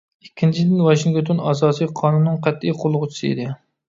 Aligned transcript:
ئىككىنچىدىن، 0.27 0.79
ۋاشىنگتون 0.85 1.41
ئاساسىي 1.51 1.89
قانۇننىڭ 1.99 2.39
قەتئىي 2.47 2.73
قوللىغۇچىسى 2.81 3.29
ئىدى. 3.35 3.47